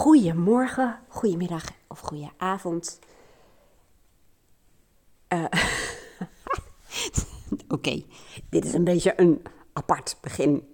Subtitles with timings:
[0.00, 2.98] Goedemorgen, goedemiddag of goedenavond.
[5.32, 5.44] Uh,
[7.68, 8.02] Oké,
[8.50, 9.42] dit is een beetje een
[9.72, 10.68] apart begin.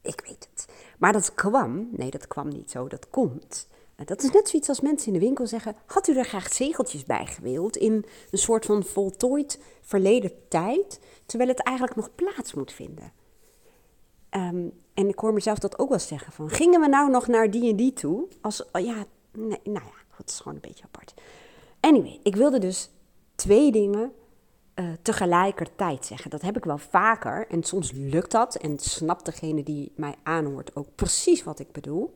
[0.00, 0.66] Ik weet het.
[0.98, 3.68] Maar dat kwam, nee dat kwam niet zo, dat komt.
[4.04, 7.04] Dat is net zoiets als mensen in de winkel zeggen: Had u er graag zegeltjes
[7.04, 12.72] bij gewild in een soort van voltooid verleden tijd, terwijl het eigenlijk nog plaats moet
[12.72, 13.12] vinden?
[14.30, 17.50] Um, en ik hoor mezelf dat ook wel zeggen van, gingen we nou nog naar
[17.50, 18.28] die en die toe?
[18.40, 21.14] Als, oh ja, nee, nou ja, het is gewoon een beetje apart.
[21.80, 22.90] Anyway, ik wilde dus
[23.34, 24.12] twee dingen
[24.74, 26.30] uh, tegelijkertijd zeggen.
[26.30, 30.76] Dat heb ik wel vaker en soms lukt dat en snapt degene die mij aanhoort
[30.76, 32.14] ook precies wat ik bedoel.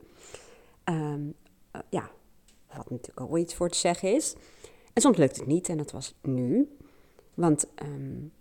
[0.84, 1.34] Um,
[1.72, 2.10] uh, ja,
[2.76, 4.34] wat natuurlijk ook iets voor te zeggen is.
[4.92, 6.76] En soms lukt het niet en dat was nu.
[7.34, 8.32] Want um,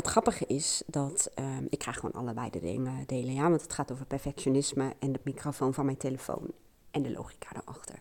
[0.00, 3.34] het grappige is dat um, ik krijg gewoon allebei de dingen delen.
[3.34, 6.50] Ja, want het gaat over perfectionisme en de microfoon van mijn telefoon
[6.90, 7.98] en de logica erachter.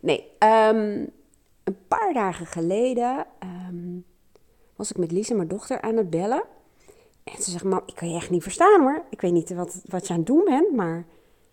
[0.00, 1.10] Nee, um,
[1.64, 3.26] een paar dagen geleden
[3.68, 4.04] um,
[4.76, 6.42] was ik met Lisa, mijn dochter, aan het bellen.
[7.24, 9.04] En ze zegt, mam, ik kan je echt niet verstaan hoor.
[9.10, 11.04] Ik weet niet wat, wat je aan het doen bent, maar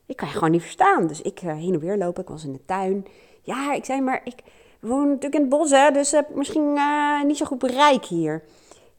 [0.05, 1.07] ik kan je gewoon niet verstaan.
[1.07, 3.05] Dus ik uh, heen en weer lopen, ik was in de tuin.
[3.41, 4.35] Ja, ik zei maar, ik
[4.79, 8.43] woon natuurlijk in het bos hè, dus heb misschien uh, niet zo goed bereik hier.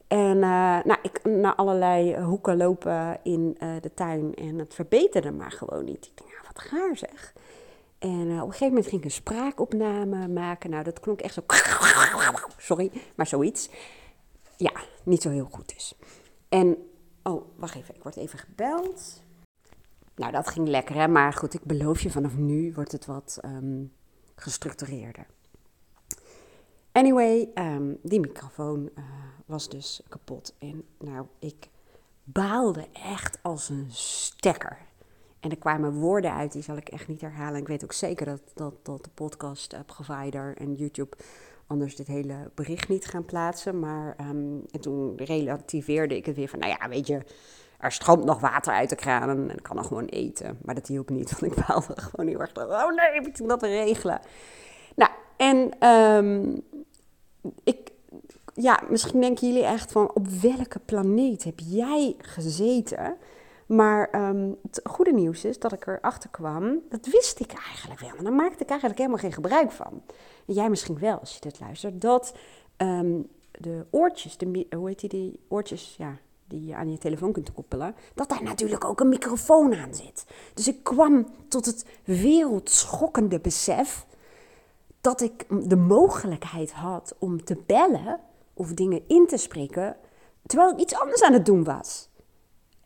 [0.09, 5.31] En uh, nou, ik naar allerlei hoeken lopen in uh, de tuin en het verbeterde
[5.31, 6.07] maar gewoon niet.
[6.15, 7.33] Ik ja, wat gaar zeg.
[7.99, 10.71] En uh, op een gegeven moment ging ik een spraakopname maken.
[10.71, 11.43] Nou, dat klonk echt zo...
[12.57, 13.69] Sorry, maar zoiets.
[14.57, 15.95] Ja, niet zo heel goed dus.
[16.49, 16.77] En,
[17.23, 19.23] oh, wacht even, ik word even gebeld.
[20.15, 21.09] Nou, dat ging lekker, hè.
[21.09, 23.93] Maar goed, ik beloof je, vanaf nu wordt het wat um,
[24.35, 25.27] gestructureerder.
[26.97, 29.05] Anyway, um, die microfoon uh,
[29.47, 30.55] was dus kapot.
[30.59, 31.69] En nou, ik
[32.25, 34.79] baalde echt als een stekker.
[35.41, 37.61] En er kwamen woorden uit, die zal ik echt niet herhalen.
[37.61, 41.17] Ik weet ook zeker dat, dat, dat de podcast provider en YouTube
[41.67, 43.81] anders dit hele bericht niet gaan plaatsen.
[43.81, 47.21] Maar um, en toen relativeerde ik het weer van, nou ja, weet je,
[47.79, 50.59] er stroomt nog water uit de kranen en ik kan nog gewoon eten.
[50.63, 52.57] Maar dat hielp niet, want ik baalde gewoon heel erg.
[52.57, 54.21] Oh nee, ik dat te regelen?
[54.95, 56.65] Nou, en um,
[57.65, 57.91] ik,
[58.55, 63.17] ja, misschien denken jullie echt van op welke planeet heb jij gezeten?
[63.67, 64.09] Maar
[64.63, 68.17] het goede nieuws is dat ik erachter kwam, dat wist ik eigenlijk wel.
[68.17, 70.03] En daar maakte ik eigenlijk helemaal geen gebruik van.
[70.45, 72.35] Jij misschien wel, als je dit luistert, dat
[72.77, 76.17] um, de oortjes, de, hoe heet die, die oortjes, ja,
[76.49, 80.25] die je aan je telefoon kunt koppelen, dat daar natuurlijk ook een microfoon aan zit.
[80.55, 84.06] Dus ik kwam tot het wereldschokkende besef
[85.07, 88.21] dat ik de mogelijkheid had om te bellen
[88.55, 89.97] of dingen in te spreken,
[90.47, 92.09] terwijl ik iets anders aan het doen was,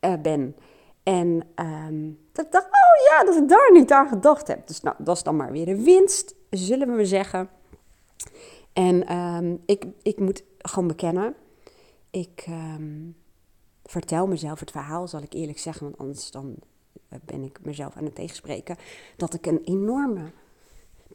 [0.01, 0.57] uh, ben.
[1.03, 4.67] En um, dat ik dacht, oh ja, dat ik daar niet aan gedacht heb.
[4.67, 7.49] Dus nou, dat is dan maar weer de winst, zullen we maar zeggen.
[8.73, 11.35] En um, ik, ik moet gewoon bekennen,
[12.11, 13.17] ik um,
[13.85, 16.55] vertel mezelf het verhaal, zal ik eerlijk zeggen, want anders dan
[17.09, 18.77] eh, ben ik mezelf aan het tegenspreken,
[19.17, 20.31] dat ik een enorme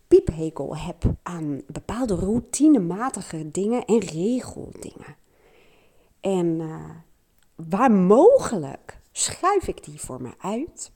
[0.07, 5.15] piephekel heb aan bepaalde routinematige dingen en regeldingen.
[6.19, 6.89] En uh,
[7.55, 10.91] waar mogelijk schuif ik die voor me uit.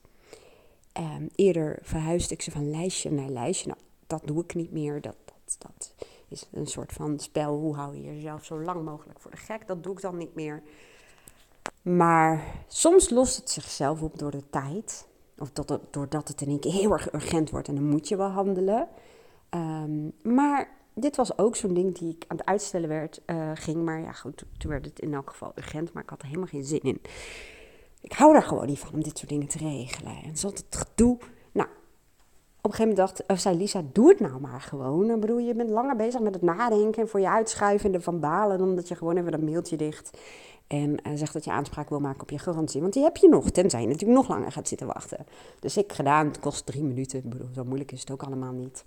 [0.98, 3.66] Um, eerder verhuisde ik ze van lijstje naar lijstje.
[3.66, 5.00] Nou, dat doe ik niet meer.
[5.00, 5.94] Dat, dat, dat
[6.28, 7.56] is een soort van spel.
[7.56, 9.66] Hoe hou je jezelf zo lang mogelijk voor de gek?
[9.66, 10.62] Dat doe ik dan niet meer.
[11.82, 15.08] Maar soms lost het zichzelf op door de tijd.
[15.40, 18.08] Of dat het, doordat het in één keer heel erg urgent wordt en dan moet
[18.08, 18.88] je wel handelen.
[19.54, 23.84] Um, maar dit was ook zo'n ding die ik aan het uitstellen werd, uh, ging.
[23.84, 26.48] Maar ja, goed, toen werd het in elk geval urgent, maar ik had er helemaal
[26.48, 27.00] geen zin in.
[28.00, 30.12] Ik hou daar gewoon niet van om dit soort dingen te regelen.
[30.24, 31.18] En zat het gedoe.
[31.52, 35.10] Nou, op een gegeven moment dacht, of zei Lisa, doe het nou maar gewoon.
[35.10, 38.20] Ik bedoel, je bent langer bezig met het nadenken en voor je uitschuiven en van
[38.20, 40.18] balen, dan dat je gewoon even dat mailtje dicht
[40.70, 42.80] en uh, zegt dat je aanspraak wil maken op je garantie.
[42.80, 45.26] Want die heb je nog, tenzij je natuurlijk nog langer gaat zitten wachten.
[45.60, 47.18] Dus ik gedaan, het kost drie minuten.
[47.18, 48.84] Ik bedoel, zo moeilijk is het ook allemaal niet.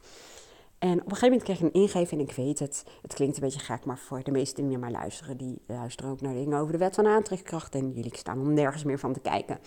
[0.80, 3.36] En op een gegeven moment kreeg ik een ingeving en ik weet het, het klinkt
[3.36, 6.60] een beetje gek, maar voor de meesten die mij luisteren, die luisteren ook naar dingen
[6.60, 9.60] over de wet van aantrekkracht en jullie staan om nergens meer van te kijken.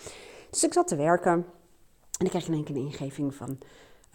[0.49, 1.45] Dus ik zat te werken
[2.19, 3.57] en ik kreeg in één keer een ingeving van,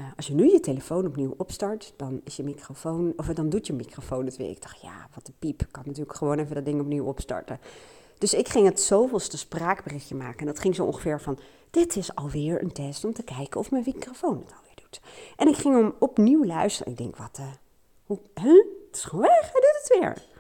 [0.00, 3.66] uh, als je nu je telefoon opnieuw opstart, dan is je microfoon, of dan doet
[3.66, 4.50] je microfoon het weer.
[4.50, 7.60] Ik dacht, ja, wat een piep, ik kan natuurlijk gewoon even dat ding opnieuw opstarten.
[8.18, 11.38] Dus ik ging het zoveelste spraakberichtje maken en dat ging zo ongeveer van,
[11.70, 15.00] dit is alweer een test om te kijken of mijn microfoon het alweer doet.
[15.36, 16.92] En ik ging hem opnieuw luisteren.
[16.92, 17.46] Ik denk, wat, uh,
[18.06, 18.80] hoe?
[18.86, 20.30] Het is gewoon weg, hij doet het weer.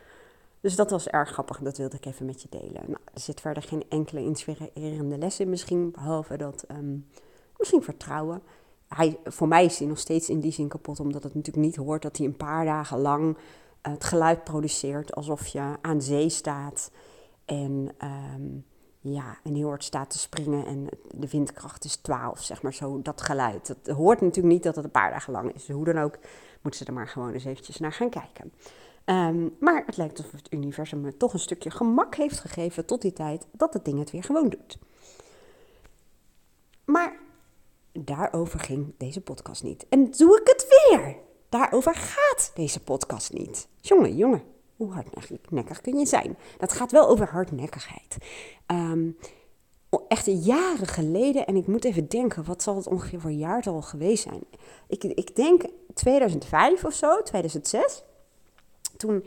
[0.60, 2.82] Dus dat was erg grappig dat wilde ik even met je delen.
[2.86, 7.08] Nou, er zit verder geen enkele inspirerende les in misschien, behalve dat um,
[7.58, 8.42] misschien vertrouwen.
[8.94, 11.76] Hij, voor mij is hij nog steeds in die zin kapot, omdat het natuurlijk niet
[11.76, 13.36] hoort dat hij een paar dagen lang
[13.82, 16.90] het geluid produceert alsof je aan zee staat
[17.44, 17.94] en,
[18.34, 18.64] um,
[19.00, 23.02] ja, en heel hard staat te springen en de windkracht is 12, zeg maar zo,
[23.02, 23.68] dat geluid.
[23.68, 25.68] Het hoort natuurlijk niet dat het een paar dagen lang is.
[25.68, 26.18] hoe dan ook,
[26.60, 28.52] moeten ze er maar gewoon eens eventjes naar gaan kijken.
[29.04, 33.02] Ehm, maar het lijkt alsof het universum me toch een stukje gemak heeft gegeven tot
[33.02, 34.78] die tijd dat het ding het weer gewoon doet.
[36.84, 37.18] Maar
[37.92, 39.86] daarover ging deze podcast niet.
[39.88, 41.16] En doe ik het weer.
[41.48, 43.68] Daarover gaat deze podcast niet.
[43.80, 44.42] Jongen, jongen,
[44.76, 46.36] hoe hardnekkig kun je zijn?
[46.58, 48.16] Dat gaat wel over hardnekkigheid.
[48.66, 49.16] Um,
[50.08, 54.22] echt jaren geleden, en ik moet even denken, wat zal het ongeveer voor jaartal geweest
[54.22, 54.42] zijn?
[54.88, 55.62] Ik, ik denk
[55.94, 58.02] 2005 of zo, 2006.
[58.96, 59.24] Toen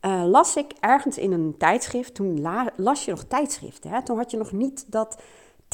[0.00, 2.40] uh, las ik ergens in een tijdschrift, toen
[2.76, 3.90] las je nog tijdschriften.
[3.90, 4.02] Hè?
[4.02, 5.22] Toen had je nog niet dat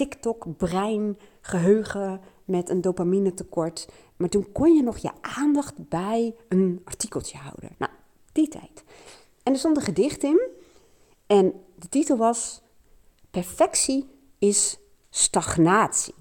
[0.00, 3.88] TikTok-brein, geheugen met een dopamine tekort.
[4.17, 7.70] Maar toen kon je nog je aandacht bij een artikeltje houden.
[7.79, 7.93] Nou,
[8.32, 8.85] die tijd.
[9.43, 10.49] En er stond een gedicht in.
[11.26, 12.62] En de titel was
[13.31, 14.08] Perfectie
[14.38, 14.79] is
[15.11, 16.14] stagnatie.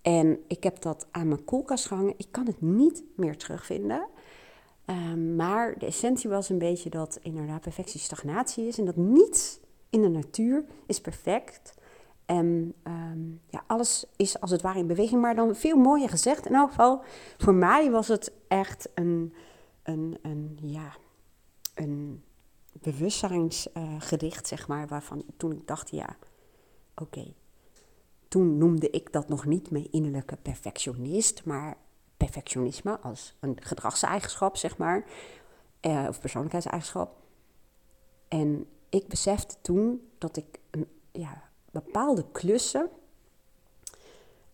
[0.00, 2.14] En ik heb dat aan mijn koelkast gehangen.
[2.16, 4.06] Ik kan het niet meer terugvinden.
[4.86, 8.78] Um, maar de essentie was een beetje dat inderdaad perfectie stagnatie is.
[8.78, 9.58] En dat niets
[9.90, 11.74] in de natuur is perfect.
[12.32, 16.46] En um, ja, alles is als het ware in beweging, maar dan veel mooier gezegd.
[16.46, 17.02] In elk geval,
[17.38, 19.34] voor mij was het echt een,
[19.82, 20.96] een, een, ja,
[21.74, 22.24] een
[22.72, 26.16] bewustzijnsgedicht, zeg maar, waarvan toen ik dacht, ja,
[26.94, 27.34] oké.
[28.28, 31.76] Toen noemde ik dat nog niet mijn innerlijke perfectionist, maar
[32.16, 35.04] perfectionisme als een gedragseigenschap, zeg maar,
[35.80, 37.16] uh, of persoonlijkheidseigenschap.
[38.28, 42.90] En ik besefte toen dat ik een, ja, bepaalde klussen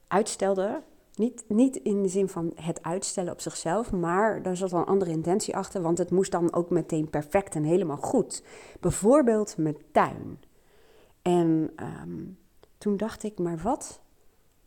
[0.06, 0.82] uitstelde.
[1.14, 5.10] Niet, niet in de zin van het uitstellen op zichzelf, maar daar zat een andere
[5.10, 8.42] intentie achter, want het moest dan ook meteen perfect en helemaal goed.
[8.80, 10.40] Bijvoorbeeld mijn tuin.
[11.22, 12.24] En ehm,
[12.78, 14.00] toen dacht ik, maar wat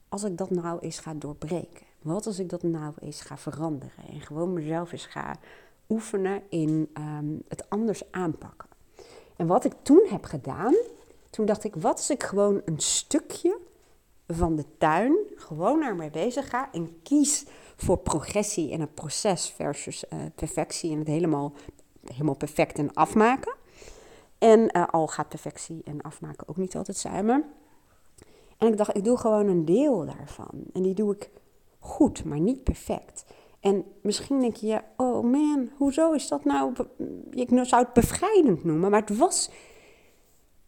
[0.09, 1.85] als ik dat nou eens ga doorbreken?
[2.01, 5.35] Wat als ik dat nou eens ga veranderen en gewoon mezelf eens ga
[5.89, 8.69] oefenen in ehm, het anders aanpakken?
[9.35, 10.75] En wat ik toen heb gedaan,
[11.31, 13.59] toen dacht ik, wat als ik gewoon een stukje
[14.27, 17.45] van de tuin gewoon ermee bezig ga en kies
[17.75, 21.53] voor progressie en het proces versus uh, perfectie en het helemaal,
[22.11, 23.55] helemaal perfect en afmaken.
[24.37, 27.45] En uh, al gaat perfectie en afmaken ook niet altijd samen.
[28.57, 30.63] En ik dacht, ik doe gewoon een deel daarvan.
[30.73, 31.29] En die doe ik
[31.79, 33.25] goed, maar niet perfect.
[33.59, 36.73] En misschien denk je, oh man, hoezo is dat nou?
[37.29, 39.49] Ik zou het bevrijdend noemen, maar het was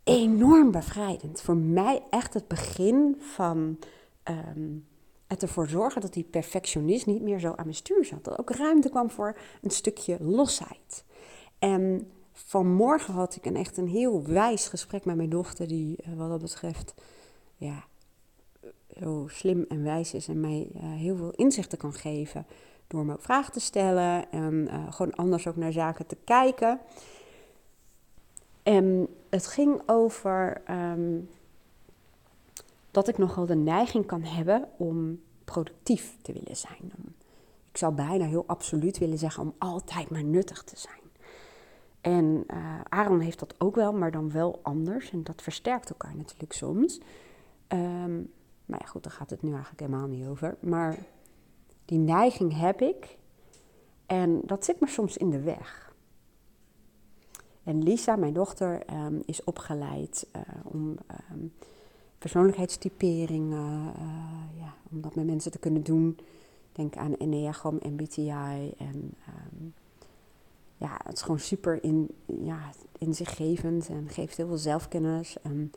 [0.04, 1.42] enorm bevrijdend.
[1.42, 3.80] Voor mij echt het begin van
[4.30, 4.86] um,
[5.28, 8.24] het ervoor zorgen dat die perfectionist niet meer zo aan mijn stuur zat.
[8.24, 11.04] Dat ook ruimte kwam voor een stukje losheid.
[11.60, 16.18] En vanmorgen had ik een echt een heel wijs gesprek met mijn dochter, die uh,
[16.18, 16.94] wat dat betreft
[17.56, 17.84] ja,
[19.00, 22.46] zo slim en wijs is en mij uh, heel veel inzichten kan geven.
[22.88, 26.80] Door me vragen te stellen en uh, gewoon anders ook naar zaken te kijken.
[28.64, 31.30] En het ging over um,
[32.92, 36.92] dat ik nogal de neiging kan hebben om productief te willen zijn.
[37.72, 41.02] ik zou bijna heel absoluut willen zeggen om altijd maar nuttig te zijn.
[42.02, 45.12] En uh, Aaron heeft dat ook wel, maar dan wel anders.
[45.12, 47.00] En dat versterkt elkaar natuurlijk soms.
[47.68, 48.32] Um,
[48.66, 50.58] maar ja, goed, daar gaat het nu eigenlijk helemaal niet over.
[50.60, 50.98] Maar
[51.86, 53.18] die neiging heb ik.
[54.06, 55.93] En dat zit me soms in de weg.
[57.64, 60.98] En Lisa, mijn dochter, um, is opgeleid uh, om
[61.32, 61.54] um,
[62.18, 66.18] persoonlijkheidstyperingen, uh, ja, om dat met mensen te kunnen doen.
[66.72, 69.74] Denk aan Enneagram, MBTI en um,
[70.78, 72.60] ja, het is gewoon super in, ja,
[72.98, 75.38] inzichtgevend en geeft heel veel zelfkennis.
[75.42, 75.72] En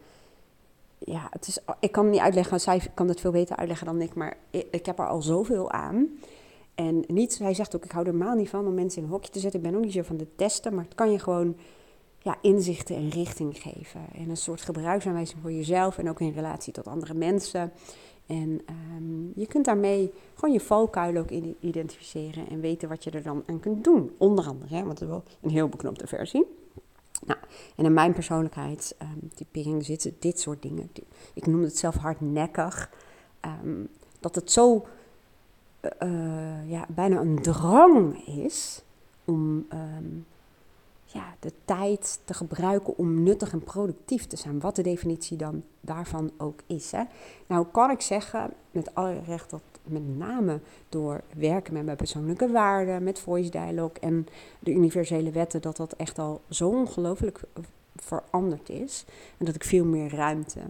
[0.98, 4.00] ja, het is, ik kan het niet uitleggen, zij kan het veel beter uitleggen dan
[4.00, 6.08] ik, maar ik heb er al zoveel aan.
[6.76, 9.12] En niet, zij zegt ook, ik hou er helemaal niet van om mensen in een
[9.12, 9.61] hokje te zetten.
[9.61, 11.56] Ik ben ook niet zo van de testen, maar het kan je gewoon
[12.18, 14.00] ja, inzichten en richting geven.
[14.14, 17.73] En een soort gebruiksaanwijzing voor jezelf en ook in relatie tot andere mensen.
[18.26, 18.61] En
[18.97, 21.30] um, je kunt daarmee gewoon je valkuil ook
[21.61, 24.14] identificeren en weten wat je er dan aan kunt doen.
[24.18, 26.45] Onder andere, hè, want het is wel een heel beknopte versie.
[27.26, 27.38] Nou,
[27.76, 30.90] en in mijn persoonlijkheidstypering ehm, um, zitten dit soort dingen.
[31.35, 32.90] Ik noem het zelf hardnekkig.
[33.64, 33.88] Um,
[34.21, 34.87] dat het zo
[36.02, 38.82] uh, ja, bijna een drang is
[39.24, 40.26] om um,
[41.04, 44.60] ja, de tijd te gebruiken om nuttig en productief te zijn.
[44.60, 46.90] Wat de definitie dan daarvan ook is.
[46.90, 47.02] Hè.
[47.46, 52.50] Nou kan ik zeggen, met alle recht, dat met name door werken met mijn persoonlijke
[52.50, 54.26] waarden, met voice dialogue en
[54.58, 57.40] de universele wetten, dat dat echt al zo ongelooflijk
[57.96, 59.04] veranderd is.
[59.38, 60.60] En dat ik veel meer ruimte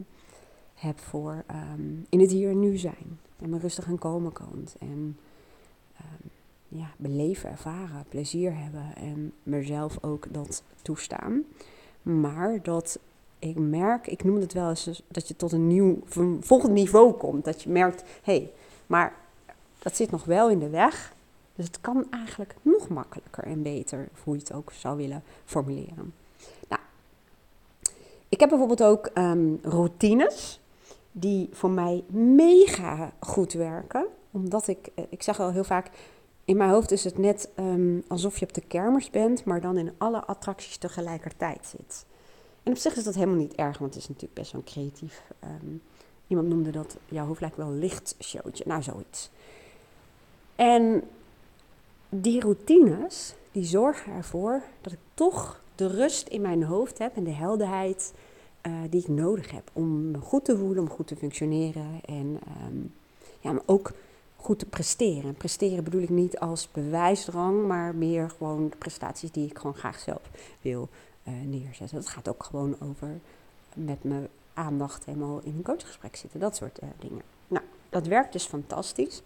[0.75, 3.18] heb voor ehm, in het hier en nu zijn.
[3.43, 4.69] En me rustig aan komen kan.
[4.78, 5.19] En
[6.00, 6.31] um,
[6.69, 11.45] ja, beleven, ervaren, plezier hebben en mezelf ook dat toestaan.
[12.02, 12.99] Maar dat
[13.38, 15.99] ik merk, ik noem het wel eens, dus dat je tot een nieuw,
[16.40, 17.45] volgend niveau komt.
[17.45, 18.52] Dat je merkt, hé, hey,
[18.87, 19.14] maar
[19.78, 21.14] dat zit nog wel in de weg.
[21.55, 26.14] Dus het kan eigenlijk nog makkelijker en beter, hoe je het ook zou willen formuleren.
[26.69, 26.81] Nou,
[28.28, 30.61] ik heb bijvoorbeeld ook um, routines
[31.18, 34.06] die voor mij mega goed werken.
[34.30, 35.90] Omdat ik, eh, ik zeg al heel vaak,
[36.44, 39.76] in mijn hoofd is het net um, alsof je op de kermis bent, maar dan
[39.78, 42.06] in alle attracties tegelijkertijd zit.
[42.62, 45.23] En op zich is dat helemaal niet erg, want het is natuurlijk best wel creatief.
[45.44, 45.82] Um,
[46.26, 48.64] iemand noemde dat, jouw hoofd lijkt wel een lichtshowtje.
[48.66, 49.30] Nou, zoiets.
[50.56, 51.02] En
[52.08, 57.25] die routines, die zorgen ervoor dat ik toch de rust in mijn hoofd heb en
[57.25, 58.12] de helderheid
[58.66, 62.40] uh, die ik nodig heb om me goed te voelen, om goed te functioneren en
[62.66, 62.92] um,
[63.40, 63.92] ja, maar ook
[64.37, 65.35] goed te presteren.
[65.35, 69.99] Presteren bedoel ik niet als bewijsdrang, maar meer gewoon de prestaties die ik gewoon graag
[69.99, 70.30] zelf
[70.61, 70.88] wil
[71.28, 71.96] uh, neerzetten.
[71.96, 73.18] Dat gaat ook gewoon over
[73.75, 77.23] met mijn aandacht helemaal in een coachgesprek zitten, dat soort uh, dingen.
[77.49, 79.23] Nou, dat werkt dus fantastisch.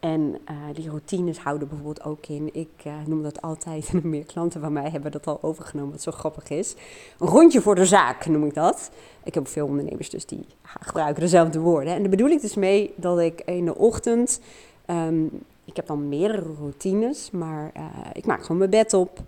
[0.00, 4.24] En uh, die routines houden bijvoorbeeld ook in, ik uh, noem dat altijd, en meer
[4.24, 6.74] klanten van mij hebben dat al overgenomen, wat zo grappig is.
[7.18, 8.90] Een rondje voor de zaak noem ik dat.
[9.24, 10.46] Ik heb veel ondernemers dus die
[10.80, 11.92] gebruiken dezelfde woorden.
[11.92, 14.40] En daar bedoel ik dus mee dat ik in de ochtend,
[14.86, 15.30] um,
[15.64, 19.18] ik heb dan meerdere routines, maar uh, ik maak gewoon mijn bed op.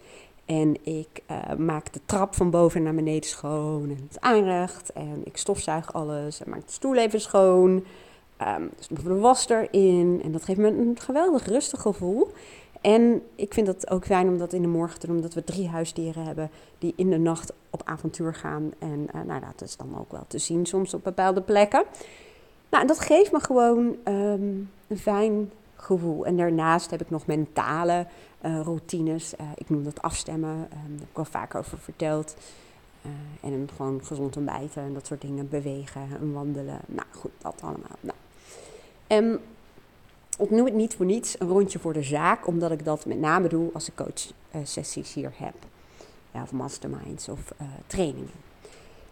[0.45, 1.23] En ik
[1.59, 4.93] maak de trap van boven naar beneden schoon en het aanrecht.
[4.93, 7.85] En ik stofzuig alles en maak de stoel even schoon.
[8.47, 12.33] Um, dus de was erin en dat geeft me een geweldig rustig gevoel.
[12.81, 15.45] En ik vind het ook fijn om dat in de morgen te doen, omdat we
[15.45, 18.73] drie huisdieren hebben die in de nacht op avontuur gaan.
[18.79, 21.85] En uh, nou, dat is dan ook wel te zien soms op bepaalde plekken.
[22.71, 26.27] Nou, dat geeft me gewoon um, een fijn gevoel.
[26.27, 28.07] En daarnaast heb ik nog mentale
[28.45, 29.35] uh, routines.
[29.41, 32.37] Uh, ik noem dat afstemmen, um, daar heb ik wel vaak over verteld.
[33.41, 36.81] en gewoon gezond ontbijten en dat soort dingen, bewegen en wandelen.
[36.87, 37.97] Nou goed, dat allemaal.
[38.01, 38.17] Nou,
[39.09, 39.41] en
[40.39, 43.19] ik noem het niet voor niets een rondje voor de zaak, omdat ik dat met
[43.19, 45.55] name doe als ik coachsessies hier heb.
[46.33, 48.31] Ja, of masterminds of uh, trainingen.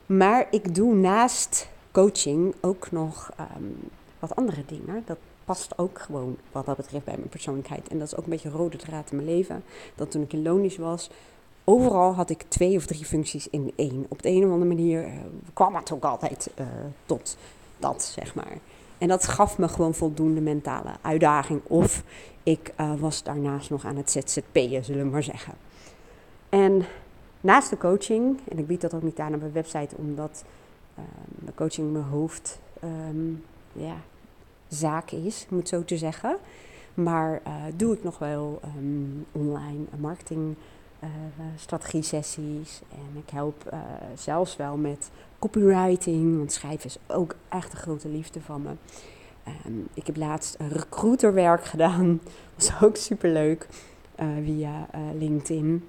[0.07, 3.79] Maar ik doe naast coaching ook nog um,
[4.19, 5.03] wat andere dingen.
[5.07, 7.89] Dat past ook gewoon wat dat betreft bij mijn persoonlijkheid.
[7.89, 9.65] En dat is ook een beetje rode draad in mijn leven.
[9.95, 11.11] Dat toen ik in Lonisch was,
[11.65, 14.07] overal had ik twee of drie functies in één.
[14.09, 15.13] Op de een of andere manier uh,
[15.53, 16.51] kwam het ook altijd
[17.07, 17.37] tot
[17.79, 18.59] dat, zeg maar.
[18.99, 21.61] En dat gaf me gewoon voldoende mentale uitdaging.
[21.67, 22.03] Of
[22.43, 25.55] ik uh, was daarnaast nog aan het ZZP'en, zullen we maar zeggen.
[26.49, 26.85] En
[27.41, 30.45] naast de coaching, en ik bied dat ook niet aan op mijn website, omdat
[30.99, 31.05] uh,
[31.45, 33.97] de coaching mijn hoofd um, ja,
[34.69, 36.37] zaak is, moet zo te zeggen.
[36.95, 40.57] Maar uh, doe ik nog wel um, online marketing
[41.05, 41.09] uh,
[41.57, 42.81] strategie sessies.
[42.91, 43.81] En ik help uh,
[44.15, 48.71] zelfs wel met copywriting, want schrijven is ook echt een grote liefde van me.
[49.67, 52.21] Um, ik heb laatst recruiterwerk gedaan,
[52.55, 53.67] was ook super leuk,
[54.21, 54.87] uh, via
[55.19, 55.85] LinkedIn.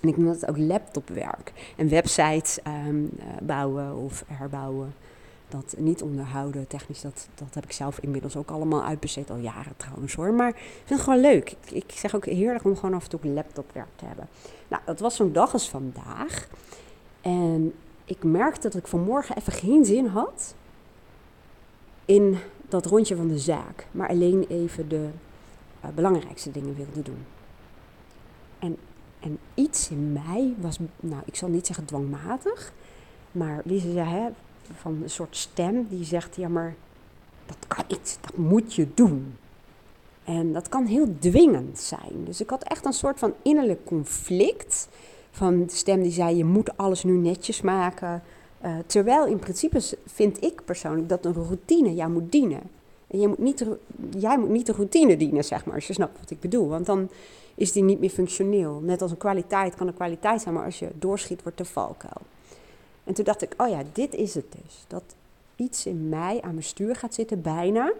[0.00, 1.52] En ik noem dat ook laptopwerk.
[1.76, 3.10] En websites um,
[3.42, 4.94] bouwen of herbouwen
[5.52, 9.76] dat niet onderhouden, technisch, dat, dat heb ik zelf inmiddels ook allemaal uitbesteed, al jaren
[9.76, 10.32] trouwens hoor.
[10.32, 11.50] Maar ik vind het gewoon leuk.
[11.50, 14.28] Ik, ik zeg ook heerlijk om gewoon af en toe een laptopwerk te hebben.
[14.68, 16.48] Nou, dat was zo'n dag als vandaag.
[17.20, 20.54] En ik merkte dat ik vanmorgen even geen zin had
[22.04, 25.08] in dat rondje van de zaak, maar alleen even de
[25.84, 27.24] uh, belangrijkste dingen wilde doen.
[28.58, 28.76] En,
[29.20, 32.72] en iets in mij was, nou, ik zal niet zeggen dwangmatig,
[33.32, 34.28] maar wie ze zei, hè,
[34.74, 36.74] van een soort stem die zegt: Ja, maar
[37.46, 39.36] dat kan niet, dat moet je doen.
[40.24, 42.24] En dat kan heel dwingend zijn.
[42.24, 44.88] Dus ik had echt een soort van innerlijk conflict.
[45.30, 48.22] Van de stem die zei: Je moet alles nu netjes maken.
[48.64, 52.62] Uh, terwijl in principe vind ik persoonlijk dat een routine jou moet dienen.
[53.06, 53.66] En moet, niet,
[54.18, 56.68] jij moet niet de routine dienen, zeg maar, als je snapt wat ik bedoel.
[56.68, 57.10] Want dan
[57.54, 58.80] is die niet meer functioneel.
[58.80, 62.20] Net als een kwaliteit kan een kwaliteit zijn, maar als je doorschiet, wordt de valkuil.
[63.04, 64.84] En toen dacht ik, oh ja, dit is het dus.
[64.86, 65.02] Dat
[65.56, 67.92] iets in mij aan mijn stuur gaat zitten, bijna.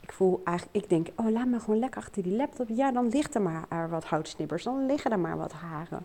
[0.00, 2.68] Ik voel eigenlijk, ik denk, oh laat me gewoon lekker achter die laptop.
[2.68, 6.04] Ja, dan ligt er maar wat houtsnippers, dan liggen er maar wat haren.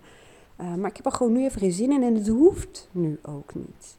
[0.55, 3.19] Eh, maar ik heb er gewoon nu even geen zin in en het hoeft nu
[3.21, 3.97] ook niet.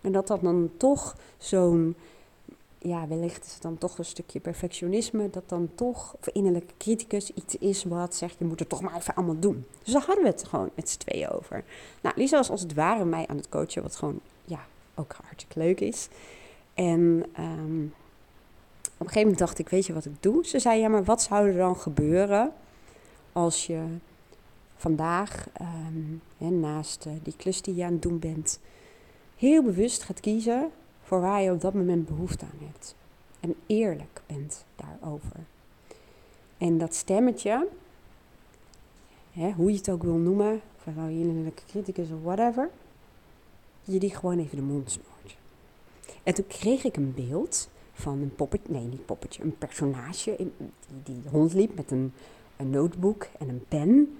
[0.00, 1.96] En dat dat dan toch zo'n,
[2.86, 7.32] ja, wellicht is het dan toch een stukje perfectionisme, dat dan toch, of innerlijke criticus,
[7.34, 9.66] iets is wat zegt, je moet het toch maar even allemaal doen.
[9.82, 11.64] Dus daar hadden we het gewoon met z'n tweeën over.
[12.00, 15.58] Nou, Lisa was als het ware mij aan het coachen, wat gewoon, ja, ook hartstikke
[15.58, 16.08] leuk is.
[16.74, 20.46] En ehm, op een gegeven moment dacht ik, weet je wat ik doe?
[20.46, 22.52] Ze zei, ja, maar wat zou er dan gebeuren
[23.32, 23.82] als je
[24.76, 25.46] vandaag,
[25.88, 28.60] um, naast uh, die klus die je aan het doen bent,
[29.36, 30.70] heel bewust gaat kiezen
[31.06, 32.94] voor waar je op dat moment behoefte aan hebt.
[33.40, 35.36] En eerlijk bent daarover.
[36.58, 37.68] En dat stemmetje,
[39.32, 42.70] hè, hoe je het ook wil noemen, of nou innerlijke criticus of whatever,
[43.84, 45.36] je die gewoon even de mond snoert.
[46.22, 50.50] En toen kreeg ik een beeld van een poppetje, nee niet poppetje, een personage die,
[51.04, 52.12] die rondliep met een,
[52.56, 54.16] een notebook en een pen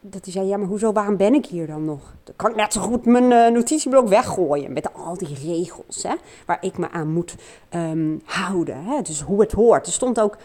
[0.00, 2.14] dat hij zei, ja, maar hoezo, waarom ben ik hier dan nog?
[2.24, 6.14] Dan kan ik net zo goed mijn uh, notitieblok weggooien met al die regels hè,
[6.46, 7.34] waar ik me aan moet
[7.68, 8.84] ehm, houden.
[8.84, 9.86] Hè, dus hoe het hoort.
[9.86, 10.36] Er stond ook,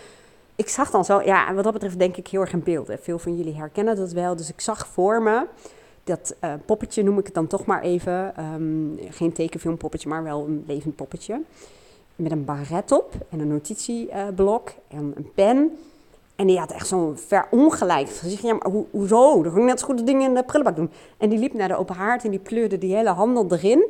[0.55, 2.91] ik zag dan zo, ja, wat dat betreft denk ik heel erg in beeld.
[3.01, 4.35] Veel van jullie herkennen dat wel.
[4.35, 5.45] Dus ik zag voor me,
[6.03, 8.33] dat uh, poppetje noem ik het dan toch maar even.
[8.53, 11.41] Um, geen tekenfilmpoppetje, maar wel een levend poppetje.
[12.15, 15.77] Met een baret op en een notitieblok en een pen
[16.35, 18.41] en die had echt zo'n verongelijkt gezicht.
[18.41, 19.43] Ja, maar ho hoezo?
[19.43, 20.91] Dan ging net zo goed de dingen in de prullenbak doen.
[21.17, 23.85] En die liep naar de open haard en die pleurde die hele handel erin.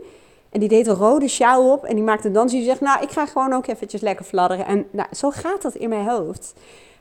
[0.50, 3.12] En die deed een rode sjaal op en die maakte dan die zegt, nou, ik
[3.12, 4.66] ga gewoon ook eventjes lekker fladderen.
[4.66, 6.54] En nou, zo gaat dat in mijn hoofd.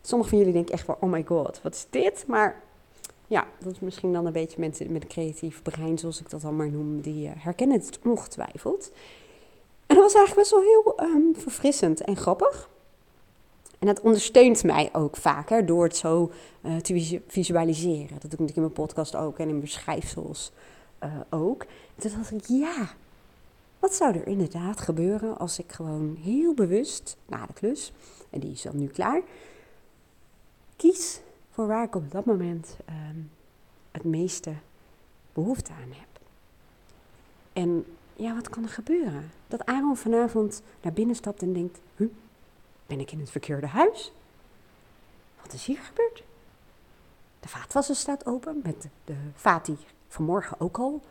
[0.02, 2.24] Sommigen van jullie denken echt oh my god, wat is dit?
[2.26, 2.62] Maar
[3.26, 6.40] ja, dat is misschien dan een beetje mensen met een creatief brein, zoals ik dat
[6.40, 8.90] dan maar noem, die uh, herkennen het ongetwijfeld.
[9.86, 12.68] En dat was eigenlijk best wel heel um, verfrissend en grappig.
[13.84, 18.08] En dat ondersteunt mij ook vaker door het zo uh, te visualiseren.
[18.08, 20.52] Dat doe ik natuurlijk in mijn podcast ook en in mijn schrijfsels
[21.04, 21.62] uh, ook.
[21.62, 22.88] En toen dacht ik, ja,
[23.78, 27.92] wat zou er inderdaad gebeuren als ik gewoon heel bewust na de klus,
[28.30, 29.22] en die is dan nu klaar,
[30.76, 31.20] kies
[31.50, 33.30] voor waar ik op dat moment um,
[33.90, 34.52] het meeste
[35.32, 36.20] behoefte aan heb.
[37.52, 37.84] En
[38.16, 39.30] ja, wat kan er gebeuren?
[39.48, 42.08] Dat Aaron vanavond naar binnen stapt en denkt, huh,
[42.86, 44.12] ben ik in het verkeerde huis?
[45.42, 46.22] Wat is hier gebeurd?
[47.40, 51.02] De vaatwasser staat open met de vaat die vanmorgen ook al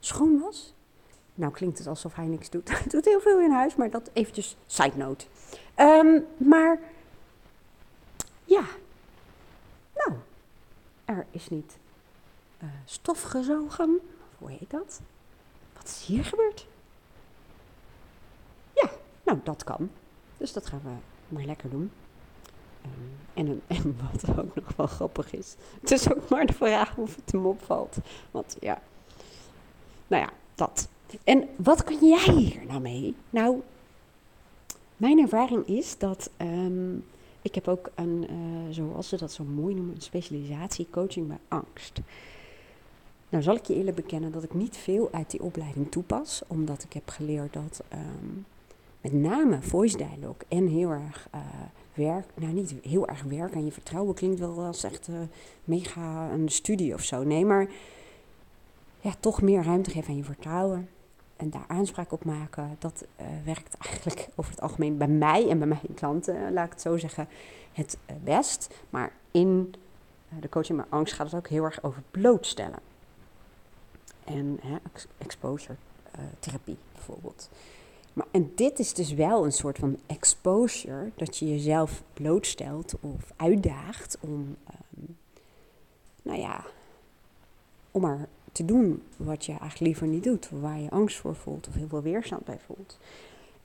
[0.00, 0.74] schoon was.
[1.34, 2.68] Nou klinkt het alsof hij niks doet.
[2.78, 5.26] Hij doet heel veel in huis, maar dat eventjes side note.
[5.74, 6.78] Ehm, maar
[8.44, 8.64] ja,
[9.94, 10.18] nou,
[11.04, 11.78] er is niet
[12.62, 14.00] uh, stof gezogen.
[14.38, 15.00] Hoe heet dat?
[15.76, 16.66] Wat is hier gebeurd?
[18.72, 18.90] Ja,
[19.22, 19.90] nou dat kan.
[20.36, 21.90] Dus dat gaan we maar lekker doen.
[22.84, 25.54] Um, en, en wat ook nog wel grappig is.
[25.80, 27.96] Het is ook maar de vraag of het hem opvalt.
[28.30, 28.82] Want ja,
[30.06, 30.88] nou ja, dat.
[31.24, 33.14] En wat kan jij hier nou mee?
[33.30, 33.60] Nou,
[34.96, 37.04] mijn ervaring is dat um,
[37.42, 41.38] ik heb ook een, uh, zoals ze dat zo mooi noemen, een specialisatie coaching bij
[41.48, 42.00] angst.
[43.28, 46.82] Nou zal ik je eerlijk bekennen dat ik niet veel uit die opleiding toepas, omdat
[46.82, 48.44] ik heb geleerd dat um,
[49.02, 51.40] met name voice dialogue en heel erg uh,
[51.94, 55.16] werk, nou niet heel erg werk aan je vertrouwen klinkt wel als echt uh,
[55.64, 57.22] mega een studie of zo.
[57.22, 57.68] Nee, maar
[59.00, 60.88] ja, toch meer ruimte geven aan je vertrouwen
[61.36, 62.76] en daar aanspraak op maken.
[62.78, 66.72] Dat uh, werkt eigenlijk over het algemeen bij mij en bij mijn klanten, laat ik
[66.72, 67.28] het zo zeggen,
[67.72, 68.74] het best.
[68.90, 69.74] Maar in
[70.40, 72.78] de coaching met angst gaat het ook heel erg over blootstellen.
[74.24, 74.76] En hè,
[75.18, 75.76] exposure
[76.40, 77.50] therapie bijvoorbeeld.
[78.12, 83.32] Maar, en dit is dus wel een soort van exposure, dat je jezelf blootstelt of
[83.36, 84.56] uitdaagt om,
[85.00, 85.16] um,
[86.22, 86.64] nou ja,
[87.90, 91.68] om maar te doen wat je eigenlijk liever niet doet, waar je angst voor voelt
[91.68, 92.98] of heel veel weerstand bij voelt.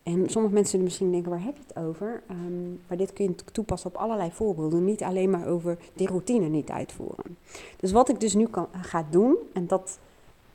[0.03, 2.23] En sommige mensen misschien denken, waar heb je het over?
[2.29, 6.47] Um, maar dit kun je toepassen op allerlei voorbeelden, niet alleen maar over die routine
[6.47, 7.37] niet uitvoeren.
[7.77, 9.99] Dus wat ik dus nu kan, ga doen, en dat,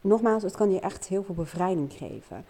[0.00, 2.44] nogmaals, het kan je echt heel veel bevrijding geven.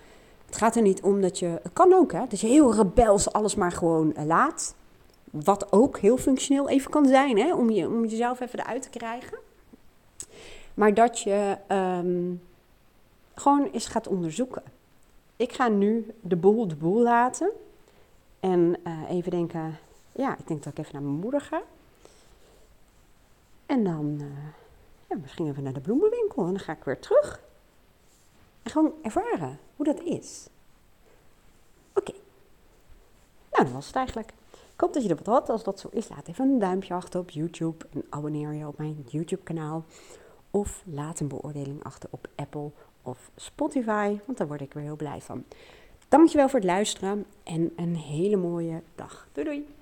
[0.52, 1.46] Het gaat er niet om dat je.
[1.46, 2.26] Het kan ook, hè?
[2.28, 4.74] Dat je heel rebels alles maar gewoon eh, laat.
[5.30, 7.54] Wat ook heel functioneel even kan zijn, hè?
[7.54, 9.38] Om, je, om jezelf even eruit te krijgen.
[10.74, 12.42] Maar dat je um,
[13.34, 14.62] gewoon eens gaat onderzoeken.
[15.36, 17.50] Ik ga nu de boel de boel laten.
[18.40, 19.78] En uh, even denken,
[20.12, 21.62] ja, ik denk dat ik even naar mijn moeder ga.
[23.66, 24.26] En dan, uh,
[25.08, 27.40] ja, misschien even naar de bloemenwinkel en dan ga ik weer terug.
[28.62, 30.48] En gewoon ervaren hoe dat is.
[31.94, 32.12] Oké.
[33.50, 34.32] Nou, dat was het eigenlijk.
[34.74, 35.48] Ik hoop dat je er wat had.
[35.48, 37.86] Als dat zo is, laat even een duimpje achter op YouTube.
[37.92, 39.84] En abonneer je op mijn YouTube kanaal.
[40.50, 42.70] Of laat een beoordeling achter op Apple
[43.02, 44.18] of Spotify.
[44.24, 45.44] Want daar word ik weer heel blij van.
[46.08, 49.28] Dankjewel voor het luisteren en een hele mooie dag.
[49.32, 49.81] Doei doei!